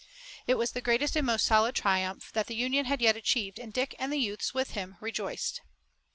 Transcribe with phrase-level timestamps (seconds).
[0.47, 3.71] It was the greatest and most solid triumph that the Union had yet achieved and
[3.71, 5.61] Dick and the youths with him rejoiced.